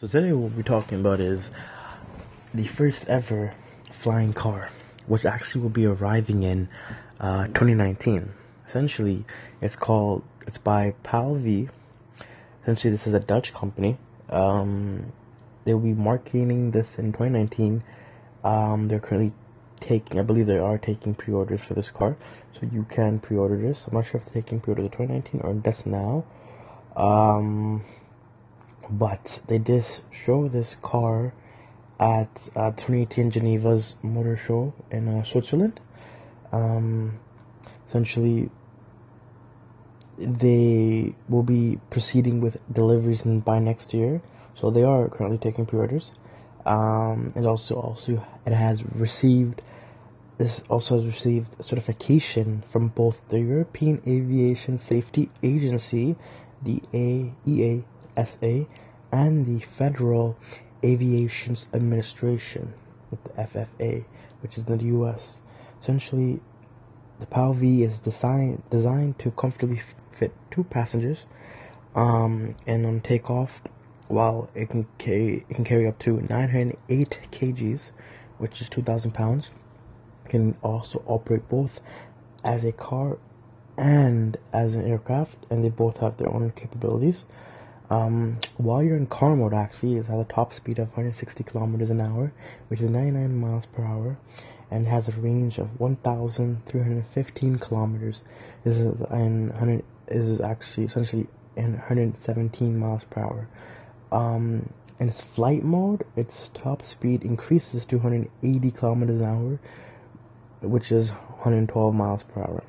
[0.00, 1.50] So today what we'll be talking about is
[2.54, 3.52] the first ever
[3.90, 4.70] flying car,
[5.06, 6.70] which actually will be arriving in
[7.20, 8.32] uh, 2019.
[8.66, 9.26] Essentially,
[9.60, 11.68] it's called it's by PAL-V.
[12.62, 13.98] Essentially, this is a Dutch company.
[14.30, 15.12] Um,
[15.66, 17.82] they'll be marketing this in 2019.
[18.42, 19.32] Um, they're currently
[19.80, 22.16] taking, I believe they are taking pre-orders for this car,
[22.54, 23.84] so you can pre-order this.
[23.86, 26.24] I'm not sure if they're taking pre-orders in 2019 or just now.
[26.96, 27.84] Um,
[28.90, 31.32] but they did show this car
[31.98, 35.80] at uh, 2018 Geneva's Motor Show in uh, Switzerland.
[36.50, 37.18] Um,
[37.88, 38.50] essentially,
[40.18, 44.22] they will be proceeding with deliveries by next year.
[44.54, 46.10] So they are currently taking pre-orders.
[46.66, 49.62] Um, it also also it has received
[50.36, 56.16] this also has received certification from both the European Aviation Safety Agency,
[56.62, 56.82] the
[58.20, 58.66] AEASA,
[59.12, 60.36] and the Federal
[60.84, 62.74] Aviation Administration,
[63.10, 64.04] with the FFA,
[64.40, 65.40] which is in the U.S.
[65.80, 66.40] Essentially,
[67.18, 71.24] the PAL-V is designed designed to comfortably fit two passengers,
[71.94, 73.62] um, and on takeoff,
[74.08, 77.90] while it can carry it can carry up to 908 kgs,
[78.38, 79.50] which is 2,000 pounds.
[80.28, 81.80] Can also operate both
[82.44, 83.18] as a car
[83.76, 87.24] and as an aircraft, and they both have their own capabilities.
[87.90, 91.90] Um, while you're in car mode, actually, it has a top speed of 160 kilometers
[91.90, 92.32] an hour,
[92.68, 94.16] which is 99 miles per hour,
[94.70, 98.22] and has a range of 1,315 kilometers.
[98.62, 103.48] This is and 100 this is actually essentially in 117 miles per hour.
[104.12, 109.58] Um, in its flight mode, its top speed increases to 180 kilometers an hour,
[110.60, 112.62] which is 112 miles per hour,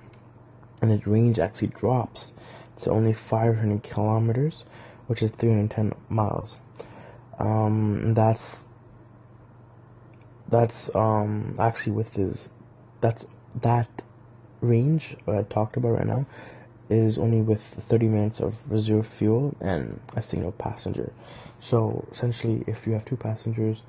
[0.81, 2.31] and its range actually drops
[2.77, 4.63] to only 500 kilometers
[5.07, 6.55] which is 310 miles.
[7.39, 8.57] Um, that's
[10.47, 12.49] that's um actually with his
[12.99, 13.25] that's
[13.61, 13.87] that
[14.59, 16.25] range I talked about right now
[16.89, 21.13] is only with 30 minutes of reserve fuel and a single passenger.
[21.61, 23.81] So essentially, if you have two passengers,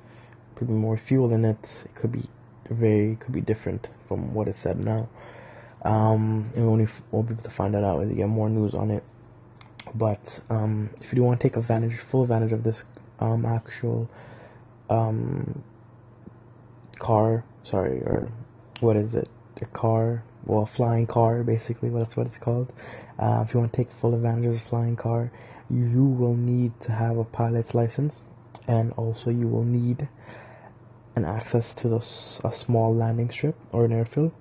[0.55, 2.29] putting more fuel in it, it could be
[2.69, 5.09] very could be different from what is said now.
[5.83, 8.49] Um, and we only will be able to find that out as we get more
[8.49, 9.03] news on it.
[9.95, 12.83] But um, if you do want to take advantage, full advantage of this
[13.19, 14.09] um, actual
[14.89, 15.63] um,
[16.99, 18.29] car, sorry, or
[18.79, 19.29] what is it?
[19.61, 22.73] A car, well, a flying car, basically, that's what it's called.
[23.17, 25.31] Uh, if you want to take full advantage of a flying car,
[25.69, 28.23] you will need to have a pilot's license,
[28.67, 30.09] and also you will need
[31.15, 32.05] an access to the,
[32.43, 34.33] a small landing strip or an airfield.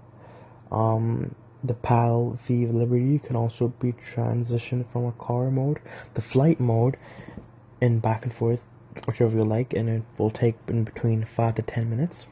[0.73, 1.35] Um,
[1.65, 5.81] the PAL V Liberty can also be transitioned from a car mode,
[6.15, 6.97] the flight mode,
[7.81, 8.61] and back and forth,
[9.07, 12.27] whichever you like, and it will take in between five to ten minutes.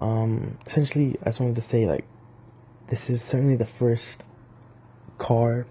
[0.00, 2.06] Um, essentially, I just wanted to say, like,
[2.88, 4.24] this is certainly the first
[5.18, 5.66] car,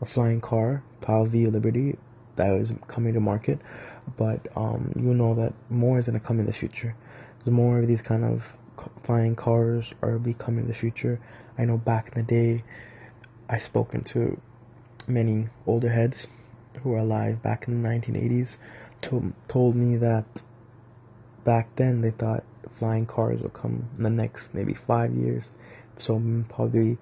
[0.00, 1.96] a flying car, PAL V Liberty,
[2.36, 3.60] that is coming to market,
[4.16, 6.96] but um, you know that more is going to come in the future.
[7.44, 8.54] There's more of these kind of
[9.02, 11.20] flying cars are becoming the future.
[11.58, 12.64] I know back in the day,
[13.48, 14.40] I spoken to
[15.06, 16.26] many older heads
[16.82, 18.56] who are alive back in the 1980s
[19.02, 20.24] to, told me that
[21.44, 22.42] back then they thought
[22.78, 25.44] flying cars would come in the next maybe five years.
[25.98, 26.98] So mm, probably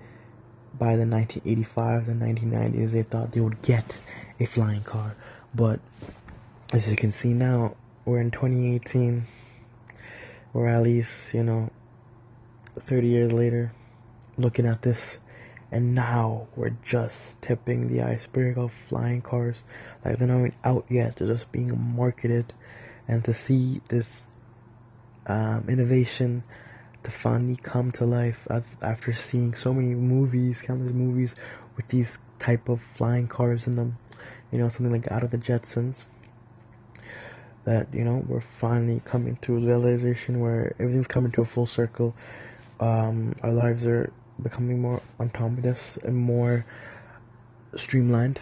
[0.78, 3.98] by the 1985 and 1990s they thought they would get
[4.40, 5.16] a flying car.
[5.54, 5.80] But
[6.72, 9.26] as you can see now, we're in 2018
[10.54, 11.70] or at least, you know,
[12.78, 13.72] 30 years later,
[14.36, 15.18] looking at this,
[15.70, 19.64] and now we're just tipping the iceberg of flying cars.
[20.04, 22.52] Like they're not even out yet, they're just being marketed.
[23.08, 24.24] And to see this
[25.26, 26.44] um, innovation
[27.04, 28.46] to finally come to life
[28.80, 31.34] after seeing so many movies, countless movies
[31.76, 33.98] with these type of flying cars in them,
[34.50, 36.04] you know, something like Out of the Jetsons
[37.64, 41.66] that you know we're finally coming to a realization where everything's coming to a full
[41.66, 42.14] circle.
[42.80, 44.12] Um, our lives are
[44.42, 46.64] becoming more autonomous and more
[47.76, 48.40] streamlined,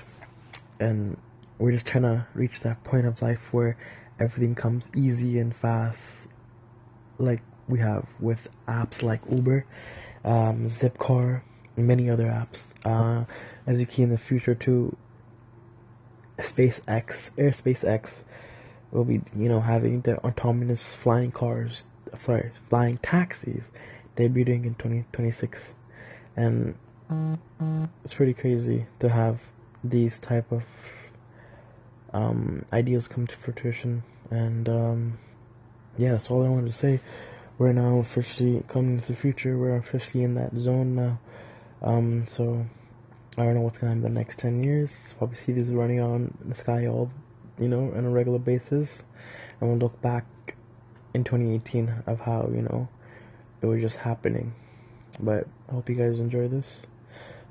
[0.78, 1.16] and
[1.58, 3.76] we're just trying to reach that point of life where
[4.18, 6.28] everything comes easy and fast,
[7.18, 9.66] like we have with apps like Uber,
[10.24, 11.42] um, Zipcar,
[11.76, 12.72] and many other apps.
[12.84, 13.24] Uh,
[13.66, 14.96] as you key in the future too,
[16.38, 18.24] SpaceX, Airspace X
[18.92, 21.84] will be, you know, having the autonomous flying cars,
[22.18, 23.68] sorry, flying taxis
[24.16, 25.72] debuting in 2026.
[26.36, 26.74] And
[28.04, 29.40] it's pretty crazy to have
[29.82, 30.64] these type of
[32.12, 34.02] um, ideas come to fruition.
[34.30, 35.18] And um,
[35.96, 37.00] yeah, that's all I wanted to say.
[37.58, 39.58] We're now officially coming to the future.
[39.58, 41.18] We're officially in that zone now.
[41.82, 42.66] Um, so
[43.36, 45.14] I don't know what's gonna happen in the next ten years.
[45.18, 47.10] Probably see these running on the sky all,
[47.60, 49.02] you know, on a regular basis,
[49.60, 50.24] and we'll look back
[51.14, 52.88] in 2018 of how you know
[53.62, 54.54] it was just happening.
[55.18, 56.80] But I hope you guys enjoy this.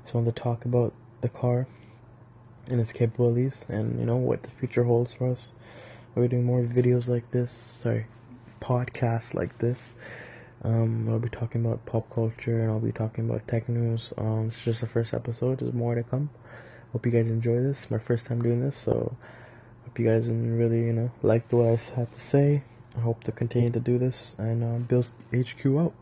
[0.02, 1.66] Just wanted to talk about the car
[2.68, 5.48] and its capabilities, and you know what the future holds for us.
[6.14, 7.52] We'll be doing more videos like this.
[7.82, 8.06] Sorry,
[8.60, 9.94] podcasts like this.
[10.62, 14.12] Um, I'll be talking about pop culture and I'll be talking about tech news.
[14.18, 15.60] Um, is just the first episode.
[15.60, 16.28] There's more to come.
[16.92, 17.90] Hope you guys enjoy this.
[17.90, 19.16] My first time doing this, so
[19.90, 22.62] hope you guys really, you know, liked what I have to say.
[22.96, 25.92] I hope to continue to do this and uh, Bill's HQ out.